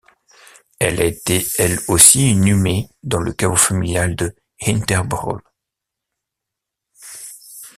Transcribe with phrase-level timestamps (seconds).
[0.79, 4.35] Elle a été elle aussi inhumée dans le caveau familial de
[4.65, 5.37] Hinterbrühl.